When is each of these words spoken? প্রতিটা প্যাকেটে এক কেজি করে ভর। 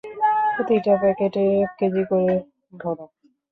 প্রতিটা 0.53 0.93
প্যাকেটে 1.01 1.43
এক 1.63 1.71
কেজি 1.79 2.03
করে 2.09 2.31
ভর। 2.79 2.97